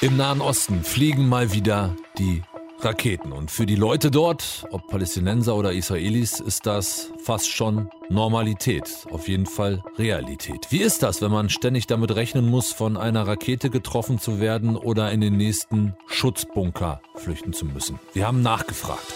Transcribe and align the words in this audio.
Im 0.00 0.16
Nahen 0.16 0.40
Osten 0.40 0.82
fliegen 0.82 1.28
mal 1.28 1.52
wieder 1.52 1.94
die 2.18 2.42
Raketen. 2.84 3.32
Und 3.32 3.50
für 3.50 3.66
die 3.66 3.76
Leute 3.76 4.10
dort, 4.10 4.64
ob 4.70 4.88
Palästinenser 4.88 5.54
oder 5.54 5.72
Israelis, 5.72 6.40
ist 6.40 6.66
das 6.66 7.10
fast 7.22 7.48
schon 7.48 7.90
Normalität, 8.08 9.06
auf 9.10 9.28
jeden 9.28 9.46
Fall 9.46 9.82
Realität. 9.98 10.66
Wie 10.70 10.80
ist 10.80 11.02
das, 11.02 11.20
wenn 11.20 11.30
man 11.30 11.50
ständig 11.50 11.86
damit 11.86 12.14
rechnen 12.14 12.48
muss, 12.48 12.72
von 12.72 12.96
einer 12.96 13.26
Rakete 13.26 13.70
getroffen 13.70 14.18
zu 14.18 14.40
werden 14.40 14.76
oder 14.76 15.10
in 15.12 15.20
den 15.20 15.36
nächsten 15.36 15.94
Schutzbunker 16.06 17.00
flüchten 17.16 17.52
zu 17.52 17.66
müssen? 17.66 17.98
Wir 18.12 18.26
haben 18.26 18.42
nachgefragt. 18.42 19.14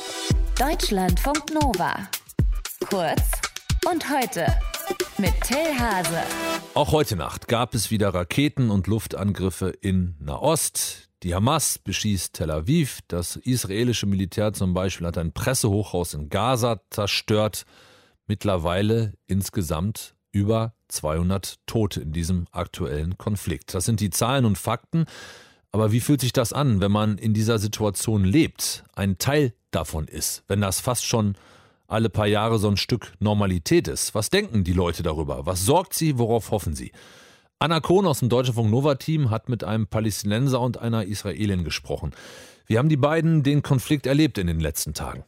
Deutschlandfunk 0.58 1.52
Nova. 1.52 2.08
Kurz 2.88 3.22
und 3.90 4.04
heute 4.10 4.46
mit 5.18 5.32
Till 5.42 5.78
Hase. 5.78 6.22
Auch 6.74 6.92
heute 6.92 7.16
Nacht 7.16 7.48
gab 7.48 7.74
es 7.74 7.90
wieder 7.90 8.12
Raketen- 8.14 8.70
und 8.70 8.86
Luftangriffe 8.86 9.68
in 9.68 10.16
Nahost. 10.18 11.08
Die 11.22 11.34
Hamas 11.34 11.78
beschießt 11.78 12.34
Tel 12.34 12.50
Aviv. 12.50 13.00
Das 13.08 13.36
israelische 13.36 14.06
Militär 14.06 14.52
zum 14.52 14.74
Beispiel 14.74 15.06
hat 15.06 15.18
ein 15.18 15.32
Pressehochhaus 15.32 16.14
in 16.14 16.28
Gaza 16.28 16.80
zerstört. 16.90 17.64
Mittlerweile 18.26 19.14
insgesamt 19.26 20.14
über 20.32 20.74
200 20.88 21.58
Tote 21.66 22.00
in 22.00 22.12
diesem 22.12 22.46
aktuellen 22.50 23.16
Konflikt. 23.16 23.74
Das 23.74 23.84
sind 23.84 24.00
die 24.00 24.10
Zahlen 24.10 24.44
und 24.44 24.58
Fakten. 24.58 25.04
Aber 25.70 25.92
wie 25.92 26.00
fühlt 26.00 26.20
sich 26.20 26.32
das 26.32 26.52
an, 26.52 26.80
wenn 26.80 26.92
man 26.92 27.18
in 27.18 27.34
dieser 27.34 27.58
Situation 27.58 28.24
lebt, 28.24 28.84
ein 28.94 29.18
Teil 29.18 29.54
davon 29.70 30.06
ist, 30.06 30.44
wenn 30.46 30.60
das 30.60 30.80
fast 30.80 31.04
schon 31.04 31.36
alle 31.86 32.10
paar 32.10 32.26
Jahre 32.26 32.58
so 32.58 32.68
ein 32.68 32.76
Stück 32.76 33.12
Normalität 33.18 33.88
ist. 33.88 34.14
Was 34.14 34.30
denken 34.30 34.64
die 34.64 34.72
Leute 34.72 35.02
darüber? 35.02 35.46
Was 35.46 35.64
sorgt 35.64 35.94
sie? 35.94 36.18
Worauf 36.18 36.50
hoffen 36.50 36.74
sie? 36.74 36.92
Anna 37.58 37.80
Kohn 37.80 38.06
aus 38.06 38.18
dem 38.18 38.28
Deutschlandfunk 38.28 38.70
Nova 38.70 38.96
Team 38.96 39.30
hat 39.30 39.48
mit 39.48 39.64
einem 39.64 39.86
Palästinenser 39.86 40.60
und 40.60 40.78
einer 40.78 41.04
Israelin 41.04 41.64
gesprochen. 41.64 42.12
Wie 42.66 42.78
haben 42.78 42.88
die 42.88 42.96
beiden 42.96 43.42
den 43.42 43.62
Konflikt 43.62 44.06
erlebt 44.06 44.38
in 44.38 44.46
den 44.46 44.60
letzten 44.60 44.94
Tagen? 44.94 45.24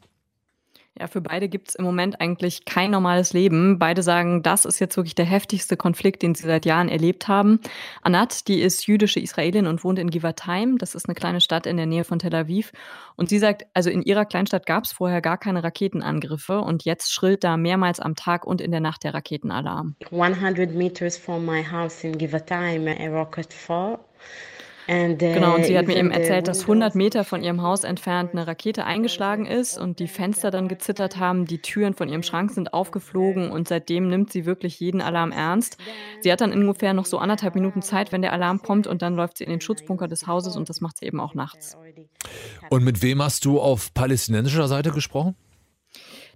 Ja, 0.98 1.08
für 1.08 1.20
beide 1.20 1.48
gibt 1.48 1.68
es 1.68 1.74
im 1.74 1.84
Moment 1.84 2.22
eigentlich 2.22 2.64
kein 2.64 2.90
normales 2.90 3.34
Leben. 3.34 3.78
Beide 3.78 4.02
sagen, 4.02 4.42
das 4.42 4.64
ist 4.64 4.78
jetzt 4.78 4.96
wirklich 4.96 5.14
der 5.14 5.26
heftigste 5.26 5.76
Konflikt, 5.76 6.22
den 6.22 6.34
sie 6.34 6.46
seit 6.46 6.64
Jahren 6.64 6.88
erlebt 6.88 7.28
haben. 7.28 7.60
Anat, 8.00 8.48
die 8.48 8.62
ist 8.62 8.86
jüdische 8.86 9.20
Israelin 9.20 9.66
und 9.66 9.84
wohnt 9.84 9.98
in 9.98 10.08
Givatayim. 10.08 10.78
Das 10.78 10.94
ist 10.94 11.06
eine 11.06 11.14
kleine 11.14 11.42
Stadt 11.42 11.66
in 11.66 11.76
der 11.76 11.84
Nähe 11.84 12.04
von 12.04 12.18
Tel 12.18 12.34
Aviv. 12.34 12.72
Und 13.16 13.28
sie 13.28 13.38
sagt, 13.38 13.66
also 13.74 13.90
in 13.90 14.02
ihrer 14.02 14.24
Kleinstadt 14.24 14.64
gab 14.64 14.84
es 14.84 14.92
vorher 14.92 15.20
gar 15.20 15.36
keine 15.36 15.62
Raketenangriffe 15.62 16.60
und 16.60 16.86
jetzt 16.86 17.12
schrillt 17.12 17.44
da 17.44 17.58
mehrmals 17.58 18.00
am 18.00 18.14
Tag 18.14 18.46
und 18.46 18.62
in 18.62 18.70
der 18.70 18.80
Nacht 18.80 19.04
der 19.04 19.12
Raketenalarm. 19.12 19.96
100 20.10 20.74
meters 20.74 21.18
from 21.18 21.44
my 21.44 21.62
house 21.62 22.04
in 22.04 22.16
Givatayim, 22.16 22.88
a 22.88 23.08
rocket 23.08 23.52
fall. 23.52 23.98
Genau, 24.86 25.56
und 25.56 25.64
sie 25.64 25.76
hat 25.76 25.86
mir 25.86 25.96
eben 25.96 26.10
erzählt, 26.10 26.48
dass 26.48 26.62
100 26.62 26.94
Meter 26.94 27.24
von 27.24 27.42
ihrem 27.42 27.62
Haus 27.62 27.84
entfernt 27.84 28.32
eine 28.32 28.46
Rakete 28.46 28.84
eingeschlagen 28.84 29.46
ist 29.46 29.78
und 29.78 29.98
die 29.98 30.08
Fenster 30.08 30.50
dann 30.50 30.68
gezittert 30.68 31.18
haben, 31.18 31.44
die 31.46 31.58
Türen 31.58 31.94
von 31.94 32.08
ihrem 32.08 32.22
Schrank 32.22 32.52
sind 32.52 32.72
aufgeflogen 32.72 33.50
und 33.50 33.68
seitdem 33.68 34.08
nimmt 34.08 34.32
sie 34.32 34.46
wirklich 34.46 34.78
jeden 34.78 35.00
Alarm 35.00 35.32
ernst. 35.32 35.76
Sie 36.20 36.30
hat 36.30 36.40
dann 36.40 36.52
ungefähr 36.52 36.92
noch 36.92 37.06
so 37.06 37.18
anderthalb 37.18 37.54
Minuten 37.54 37.82
Zeit, 37.82 38.12
wenn 38.12 38.22
der 38.22 38.32
Alarm 38.32 38.62
kommt 38.62 38.86
und 38.86 39.02
dann 39.02 39.16
läuft 39.16 39.38
sie 39.38 39.44
in 39.44 39.50
den 39.50 39.60
Schutzbunker 39.60 40.08
des 40.08 40.26
Hauses 40.26 40.56
und 40.56 40.68
das 40.68 40.80
macht 40.80 40.98
sie 40.98 41.06
eben 41.06 41.20
auch 41.20 41.34
nachts. 41.34 41.76
Und 42.70 42.84
mit 42.84 43.02
wem 43.02 43.22
hast 43.22 43.44
du 43.44 43.60
auf 43.60 43.92
palästinensischer 43.92 44.68
Seite 44.68 44.92
gesprochen? 44.92 45.34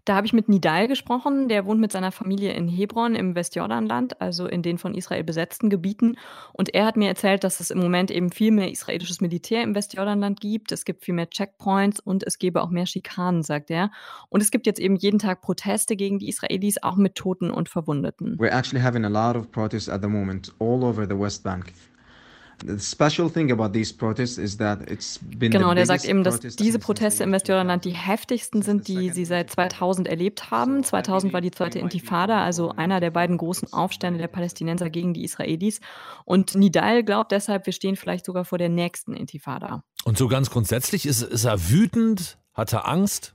Da 0.05 0.17
habe 0.17 0.27
ich 0.27 0.33
mit 0.33 0.49
Nidal 0.49 0.89
gesprochen, 0.89 1.49
der 1.49 1.67
wohnt 1.67 1.81
mit 1.81 1.93
seiner 1.93 2.13
Familie 2.13 2.53
in 2.53 2.69
Hebron 2.69 3.15
im 3.15 3.35
Westjordanland, 3.35 4.21
also 4.21 4.47
in 4.47 4.63
den 4.63 4.79
von 4.79 4.95
Israel 4.95 5.25
besetzten 5.25 5.71
Gebieten. 5.71 6.17
Und 6.53 6.75
er 6.75 6.87
hat 6.87 6.97
mir 6.97 7.09
erzählt, 7.09 7.45
dass 7.45 7.61
es 7.61 7.71
im 7.71 7.79
Moment 7.79 8.11
eben 8.11 8.31
viel 8.31 8.51
mehr 8.51 8.71
israelisches 8.71 9.21
Militär 9.21 9.63
im 9.63 9.75
Westjordanland 9.75 10.41
gibt. 10.41 10.73
Es 10.73 10.85
gibt 10.85 11.05
viel 11.05 11.15
mehr 11.15 11.29
Checkpoints 11.29 12.01
und 12.01 12.23
es 12.27 12.39
gäbe 12.39 12.63
auch 12.63 12.71
mehr 12.71 12.87
Schikanen, 12.87 13.43
sagt 13.43 13.71
er. 13.71 13.91
Und 14.29 14.41
es 14.41 14.51
gibt 14.51 14.67
jetzt 14.67 14.81
eben 14.81 14.97
jeden 14.97 15.19
Tag 15.19 15.43
Proteste 15.43 15.97
gegen 15.97 16.19
die 16.19 16.29
Israelis, 16.29 16.83
auch 16.83 16.97
mit 16.97 17.15
Toten 17.15 17.51
und 17.51 17.69
Verwundeten. 17.69 18.37
We're 18.39 18.53
actually 18.53 18.83
having 18.83 19.05
a 19.05 19.09
lot 19.09 19.37
of 19.37 19.51
protests 19.51 19.89
at 19.89 20.03
the 20.03 20.09
moment 20.09 20.53
all 20.59 20.85
over 20.85 21.07
the 21.07 21.19
West 21.19 21.45
Bank. 21.45 21.73
Genau, 25.39 25.75
der 25.75 25.87
sagt 25.87 26.05
eben, 26.05 26.25
dass 26.25 26.41
diese 26.41 26.79
Proteste 26.79 27.25
im 27.25 27.33
Westjordanland 27.33 27.85
die 27.85 27.93
heftigsten 27.93 28.63
sind, 28.63 28.89
die 28.89 29.11
sie 29.11 29.25
seit 29.25 29.51
2000 29.51 30.09
erlebt 30.09 30.51
haben. 30.51 30.85
2000 30.85 31.33
war 31.33 31.41
die 31.41 31.51
zweite 31.51 31.79
Intifada, 31.79 32.45
also 32.45 32.71
einer 32.71 33.01
der 33.01 33.11
beiden 33.11 33.37
großen 33.37 33.73
Aufstände 33.73 34.19
der 34.19 34.29
Palästinenser 34.29 34.91
gegen 34.91 35.15
die 35.15 35.25
Israelis. 35.25 35.81
Und 36.25 36.55
Nidal 36.55 37.05
glaubt 37.05 37.33
deshalb, 37.33 37.67
wir 37.67 37.73
stehen 37.73 37.97
vielleicht 37.97 38.25
sogar 38.25 38.45
vor 38.45 38.59
der 38.59 38.69
nächsten 38.69 39.15
Intifada. 39.15 39.83
Und 40.05 40.19
so 40.19 40.29
ganz 40.29 40.51
grundsätzlich 40.51 41.07
ist, 41.07 41.23
ist 41.23 41.45
er 41.45 41.71
wütend, 41.71 42.39
hat 42.55 42.73
er 42.73 42.89
Angst? 42.89 43.33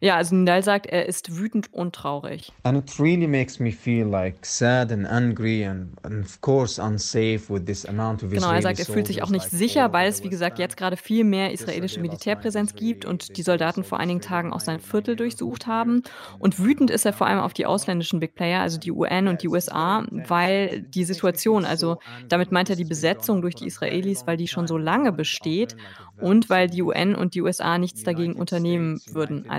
Ja, 0.00 0.16
also 0.16 0.34
Nidal 0.34 0.62
sagt, 0.62 0.86
er 0.86 1.06
ist 1.06 1.36
wütend 1.36 1.72
und 1.72 1.94
traurig. 1.94 2.52
And 2.62 2.78
it 2.78 2.98
really 3.00 3.26
makes 3.26 3.58
me 3.58 3.72
feel 3.72 4.06
like 4.06 4.44
sad 4.44 4.92
and 4.92 5.06
angry 5.06 5.64
and, 5.64 5.88
and 6.04 6.24
of 6.24 6.40
course 6.40 6.80
unsafe 6.80 7.42
with 7.48 7.64
this 7.64 7.84
amount 7.86 8.22
of 8.22 8.30
Genau, 8.30 8.50
er 8.52 8.62
sagt, 8.62 8.78
er 8.78 8.84
fühlt 8.84 9.06
sich 9.06 9.22
auch 9.22 9.30
nicht 9.30 9.50
sicher, 9.50 9.92
weil 9.92 10.08
es 10.08 10.22
wie 10.22 10.28
gesagt 10.28 10.58
jetzt 10.58 10.76
gerade 10.76 10.96
viel 10.96 11.24
mehr 11.24 11.52
israelische 11.52 12.00
Militärpräsenz 12.00 12.74
gibt 12.74 13.04
und 13.04 13.36
die 13.36 13.42
Soldaten 13.42 13.84
vor 13.84 13.98
einigen 14.00 14.20
Tagen 14.20 14.52
auch 14.52 14.60
sein 14.60 14.80
Viertel 14.80 15.16
durchsucht 15.16 15.66
haben. 15.66 16.02
Und 16.38 16.58
wütend 16.58 16.90
ist 16.90 17.06
er 17.06 17.12
vor 17.12 17.26
allem 17.26 17.40
auf 17.40 17.52
die 17.52 17.66
ausländischen 17.66 18.20
Big 18.20 18.34
Player, 18.34 18.60
also 18.60 18.78
die 18.78 18.92
UN 18.92 19.28
und 19.28 19.42
die 19.42 19.48
USA, 19.48 20.04
weil 20.10 20.82
die 20.82 21.04
Situation, 21.04 21.64
also 21.64 21.98
damit 22.28 22.52
meint 22.52 22.70
er 22.70 22.76
die 22.76 22.84
Besetzung 22.84 23.42
durch 23.42 23.54
die 23.54 23.66
Israelis, 23.66 24.26
weil 24.26 24.36
die 24.36 24.48
schon 24.48 24.66
so 24.66 24.76
lange 24.76 25.12
besteht 25.12 25.76
und 26.20 26.50
weil 26.50 26.68
die 26.68 26.82
UN 26.82 27.14
und 27.14 27.34
die 27.34 27.42
USA 27.42 27.78
nichts 27.78 28.02
dagegen 28.02 28.34
unternehmen 28.34 29.00
würden. 29.12 29.48
Also 29.48 29.57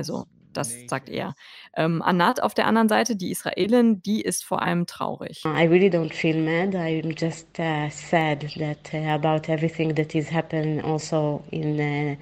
das 0.53 0.87
sagt 0.87 1.09
er. 1.09 1.35
Ähm, 1.75 2.01
Anat 2.01 2.41
auf 2.41 2.53
der 2.53 2.65
anderen 2.65 2.89
Seite, 2.89 3.15
die 3.15 3.31
Israelin, 3.31 4.01
die 4.01 4.21
ist 4.21 4.43
vor 4.43 4.61
allem 4.61 4.85
traurig. 4.85 5.43
I 5.45 5.65
really 5.67 5.89
don't 5.89 6.13
feel 6.13 6.37
mad. 6.37 6.75
I'm 6.75 7.13
just 7.17 7.47
uh, 7.59 7.89
sad 7.89 8.41
that 8.57 8.93
uh, 8.93 9.13
about 9.13 9.49
everything 9.49 9.95
that 9.95 10.15
is 10.15 10.31
happening 10.31 10.81
also 10.81 11.43
in 11.51 11.79
uh, 11.79 12.15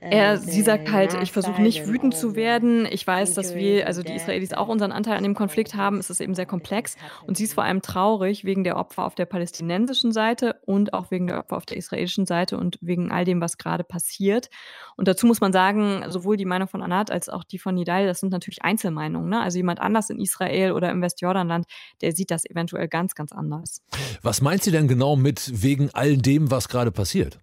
er, 0.00 0.38
sie 0.38 0.62
sagt 0.62 0.90
halt, 0.92 1.16
ich 1.22 1.32
versuche 1.32 1.60
nicht 1.62 1.86
wütend 1.86 2.14
zu 2.14 2.34
werden. 2.34 2.86
Ich 2.90 3.06
weiß, 3.06 3.34
dass 3.34 3.54
wir, 3.54 3.86
also 3.86 4.02
die 4.02 4.12
Israelis, 4.12 4.52
auch 4.52 4.68
unseren 4.68 4.92
Anteil 4.92 5.16
an 5.16 5.22
dem 5.22 5.34
Konflikt 5.34 5.74
haben. 5.74 5.98
Es 5.98 6.10
ist 6.10 6.20
eben 6.20 6.34
sehr 6.34 6.46
komplex. 6.46 6.96
Und 7.26 7.36
sie 7.36 7.44
ist 7.44 7.54
vor 7.54 7.64
allem 7.64 7.82
traurig 7.82 8.44
wegen 8.44 8.64
der 8.64 8.76
Opfer 8.76 9.04
auf 9.04 9.14
der 9.14 9.26
palästinensischen 9.26 10.12
Seite 10.12 10.56
und 10.64 10.92
auch 10.92 11.10
wegen 11.10 11.26
der 11.26 11.38
Opfer 11.38 11.56
auf 11.56 11.66
der 11.66 11.76
israelischen 11.76 12.26
Seite 12.26 12.58
und 12.58 12.78
wegen 12.80 13.10
all 13.10 13.24
dem, 13.24 13.40
was 13.40 13.58
gerade 13.58 13.84
passiert. 13.84 14.50
Und 14.96 15.08
dazu 15.08 15.26
muss 15.26 15.40
man 15.40 15.52
sagen, 15.52 16.04
sowohl 16.08 16.36
die 16.36 16.44
Meinung 16.44 16.68
von 16.68 16.82
Anat 16.82 17.10
als 17.10 17.28
auch 17.28 17.44
die 17.44 17.58
von 17.58 17.74
Nidal, 17.74 18.06
das 18.06 18.20
sind 18.20 18.32
natürlich 18.32 18.62
Einzelmeinungen. 18.62 19.28
Ne? 19.28 19.40
Also 19.40 19.58
jemand 19.58 19.80
anders 19.80 20.10
in 20.10 20.18
Israel 20.18 20.72
oder 20.72 20.90
im 20.90 21.02
Westjordanland, 21.02 21.66
der 22.00 22.12
sieht 22.12 22.30
das 22.30 22.44
eventuell 22.44 22.88
ganz, 22.88 23.14
ganz 23.14 23.32
anders. 23.32 23.82
Was 24.22 24.40
meint 24.40 24.62
sie 24.62 24.70
denn 24.70 24.88
genau 24.88 25.16
mit 25.16 25.62
wegen 25.62 25.90
all 25.92 26.16
dem, 26.16 26.50
was 26.50 26.68
gerade 26.68 26.90
passiert? 26.90 27.38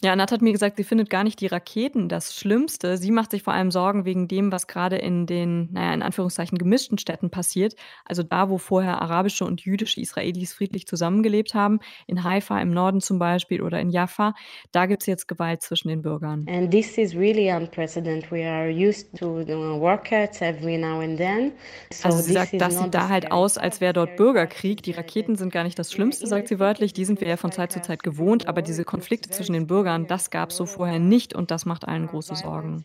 Ja, 0.00 0.14
Nat 0.14 0.30
hat 0.30 0.42
mir 0.42 0.52
gesagt, 0.52 0.76
sie 0.76 0.84
findet 0.84 1.10
gar 1.10 1.24
nicht 1.24 1.40
die 1.40 1.48
Raketen 1.48 2.08
das 2.08 2.32
Schlimmste. 2.32 2.96
Sie 2.96 3.10
macht 3.10 3.32
sich 3.32 3.42
vor 3.42 3.52
allem 3.52 3.72
Sorgen 3.72 4.04
wegen 4.04 4.28
dem, 4.28 4.52
was 4.52 4.68
gerade 4.68 4.94
in 4.94 5.26
den, 5.26 5.72
naja, 5.72 5.92
in 5.92 6.02
Anführungszeichen 6.02 6.56
gemischten 6.56 6.98
Städten 6.98 7.30
passiert. 7.30 7.74
Also 8.04 8.22
da, 8.22 8.48
wo 8.48 8.58
vorher 8.58 9.02
arabische 9.02 9.44
und 9.44 9.60
jüdische 9.62 10.00
Israelis 10.00 10.52
friedlich 10.52 10.86
zusammengelebt 10.86 11.54
haben, 11.54 11.80
in 12.06 12.22
Haifa 12.22 12.60
im 12.60 12.70
Norden 12.70 13.00
zum 13.00 13.18
Beispiel 13.18 13.60
oder 13.60 13.80
in 13.80 13.90
Jaffa, 13.90 14.34
da 14.70 14.86
gibt 14.86 15.02
es 15.02 15.06
jetzt 15.06 15.26
Gewalt 15.26 15.62
zwischen 15.62 15.88
den 15.88 16.00
Bürgern. 16.02 16.46
And 16.48 16.70
this 16.70 16.96
is 16.96 17.16
really 17.16 17.50
unprecedented. 17.50 18.30
We 18.30 18.48
are 18.48 18.70
used 18.70 19.18
to 19.18 19.26
workouts 19.26 20.40
every 20.40 20.78
now 20.78 21.00
and 21.00 21.16
then. 21.16 21.50
So 21.92 22.08
also 22.08 22.22
sie 22.22 22.34
sagt, 22.34 22.52
das 22.60 22.78
sieht 22.78 22.94
da 22.94 23.08
halt 23.08 23.32
aus, 23.32 23.58
als 23.58 23.80
wäre 23.80 23.94
dort 23.94 24.16
Bürgerkrieg. 24.16 24.80
Die 24.84 24.92
Raketen 24.92 25.34
sind 25.34 25.52
gar 25.52 25.64
nicht 25.64 25.76
das 25.76 25.92
Schlimmste, 25.92 26.28
sagt 26.28 26.46
sie 26.46 26.60
wörtlich. 26.60 26.92
Die 26.92 27.04
sind 27.04 27.20
wir 27.20 27.26
ja 27.26 27.36
von 27.36 27.50
Zeit 27.50 27.72
zu 27.72 27.82
Zeit 27.82 28.04
gewohnt, 28.04 28.46
aber 28.46 28.62
diese 28.62 28.84
Konflikte 28.84 29.30
zwischen 29.30 29.54
den 29.54 29.66
Bürgern 29.66 29.87
Bürgern. 29.88 30.06
Das 30.06 30.30
gab 30.30 30.50
es 30.50 30.56
so 30.56 30.66
vorher 30.66 30.98
nicht 30.98 31.34
und 31.34 31.50
das 31.50 31.64
macht 31.64 31.88
allen 31.88 32.06
große 32.06 32.36
Sorgen. 32.36 32.84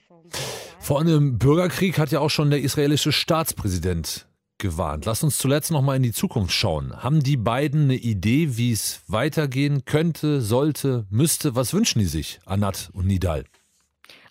Vor 0.79 0.99
einem 0.99 1.37
Bürgerkrieg 1.37 1.97
hat 1.97 2.11
ja 2.11 2.19
auch 2.19 2.29
schon 2.29 2.49
der 2.49 2.61
israelische 2.61 3.11
Staatspräsident 3.11 4.27
gewarnt. 4.57 5.05
Lass 5.05 5.23
uns 5.23 5.37
zuletzt 5.37 5.71
noch 5.71 5.81
mal 5.81 5.95
in 5.95 6.03
die 6.03 6.11
Zukunft 6.11 6.53
schauen. 6.53 7.03
Haben 7.03 7.21
die 7.21 7.37
beiden 7.37 7.83
eine 7.83 7.95
Idee, 7.95 8.57
wie 8.57 8.71
es 8.71 9.01
weitergehen 9.07 9.85
könnte, 9.85 10.41
sollte, 10.41 11.05
müsste? 11.09 11.55
Was 11.55 11.73
wünschen 11.73 11.99
die 11.99 12.05
sich, 12.05 12.39
Anat 12.45 12.89
und 12.93 13.07
Nidal? 13.07 13.45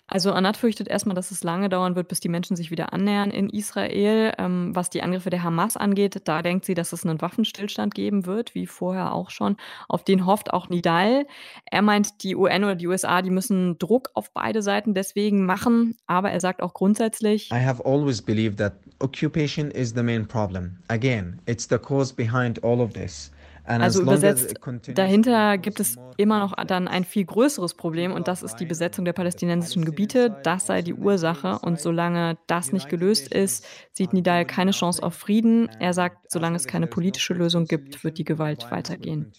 Also 0.07 0.33
Anat 0.33 0.57
fürchtet 0.57 0.89
erstmal, 0.89 1.15
dass 1.15 1.31
es 1.31 1.43
lange 1.43 1.69
dauern 1.69 1.95
wird, 1.95 2.09
bis 2.09 2.19
die 2.19 2.29
Menschen 2.29 2.57
sich 2.57 2.71
wieder 2.71 2.91
annähern 2.91 3.31
in 3.31 3.49
Israel. 3.49 4.33
Ähm, 4.37 4.75
was 4.75 4.89
die 4.89 5.01
Angriffe 5.01 5.29
der 5.29 5.43
Hamas 5.43 5.77
angeht, 5.77 6.21
da 6.25 6.41
denkt 6.41 6.65
sie, 6.65 6.73
dass 6.73 6.91
es 6.91 7.05
einen 7.05 7.21
Waffenstillstand 7.21 7.95
geben 7.95 8.25
wird, 8.25 8.53
wie 8.53 8.67
vorher 8.67 9.13
auch 9.13 9.29
schon. 9.29 9.55
Auf 9.87 10.03
den 10.03 10.25
hofft 10.25 10.51
auch 10.53 10.69
Nidal. 10.69 11.25
Er 11.65 11.81
meint, 11.81 12.23
die 12.23 12.35
UN 12.35 12.65
oder 12.65 12.75
die 12.75 12.87
USA, 12.87 13.21
die 13.21 13.29
müssen 13.29 13.77
Druck 13.79 14.09
auf 14.13 14.33
beide 14.33 14.61
Seiten 14.61 14.93
deswegen 14.93 15.45
machen. 15.45 15.95
Aber 16.05 16.31
er 16.31 16.41
sagt 16.41 16.61
auch 16.61 16.73
grundsätzlich, 16.73 17.49
I 17.51 17.65
have 17.65 17.83
always 17.85 18.21
believed 18.21 18.57
that 18.57 18.73
occupation 18.99 19.71
is 19.71 19.93
the 19.95 20.03
main 20.03 20.27
problem. 20.27 20.77
Again, 20.89 21.39
it's 21.45 21.67
the 21.69 21.77
cause 21.77 22.13
behind 22.13 22.63
all 22.63 22.81
of 22.81 22.93
this. 22.93 23.31
Also 23.65 24.01
übersetzt, 24.01 24.55
dahinter 24.93 25.57
gibt 25.57 25.79
es 25.79 25.97
immer 26.17 26.39
noch 26.39 26.53
dann 26.65 26.87
ein 26.87 27.05
viel 27.05 27.25
größeres 27.25 27.75
Problem 27.75 28.11
und 28.11 28.27
das 28.27 28.43
ist 28.43 28.57
die 28.57 28.65
Besetzung 28.65 29.05
der 29.05 29.13
palästinensischen 29.13 29.85
Gebiete. 29.85 30.37
Das 30.43 30.67
sei 30.67 30.81
die 30.81 30.93
Ursache 30.93 31.59
und 31.59 31.79
solange 31.79 32.37
das 32.47 32.73
nicht 32.73 32.89
gelöst 32.89 33.33
ist, 33.33 33.65
sieht 33.91 34.13
Nidal 34.13 34.45
keine 34.45 34.71
Chance 34.71 35.01
auf 35.01 35.13
Frieden. 35.13 35.69
Er 35.79 35.93
sagt, 35.93 36.31
solange 36.31 36.57
es 36.57 36.67
keine 36.67 36.87
politische 36.87 37.33
Lösung 37.33 37.65
gibt, 37.65 38.03
wird 38.03 38.17
die 38.17 38.25
Gewalt 38.25 38.69
weitergehen. 38.69 39.31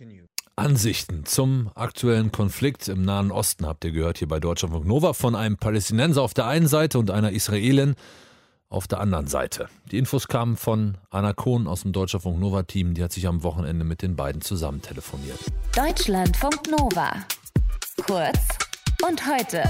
Ansichten 0.56 1.24
zum 1.24 1.70
aktuellen 1.74 2.30
Konflikt 2.30 2.88
im 2.88 3.02
Nahen 3.02 3.32
Osten 3.32 3.66
habt 3.66 3.84
ihr 3.84 3.90
gehört 3.90 4.18
hier 4.18 4.28
bei 4.28 4.38
Deutschlandfunk 4.38 4.86
Nova 4.86 5.12
von 5.12 5.34
einem 5.34 5.56
Palästinenser 5.56 6.22
auf 6.22 6.32
der 6.32 6.46
einen 6.46 6.68
Seite 6.68 6.98
und 6.98 7.10
einer 7.10 7.32
Israelin 7.32 7.96
auf 8.74 8.88
der 8.88 9.00
anderen 9.00 9.28
Seite. 9.28 9.68
Die 9.90 9.98
Infos 9.98 10.28
kamen 10.28 10.56
von 10.56 10.98
Anna 11.10 11.32
Kohn 11.32 11.66
aus 11.66 11.82
dem 11.82 11.92
Deutschlandfunk 11.92 12.38
Nova 12.38 12.64
Team, 12.64 12.94
die 12.94 13.02
hat 13.02 13.12
sich 13.12 13.26
am 13.26 13.42
Wochenende 13.42 13.84
mit 13.84 14.02
den 14.02 14.16
beiden 14.16 14.42
zusammen 14.42 14.82
telefoniert. 14.82 15.38
Deutschlandfunk 15.74 16.60
Nova. 16.70 17.12
Kurz 18.06 18.40
und 19.06 19.22
heute. 19.26 19.62